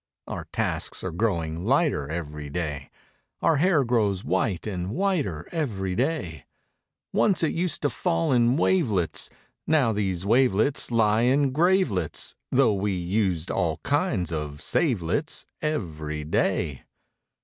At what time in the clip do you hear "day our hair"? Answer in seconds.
2.49-3.83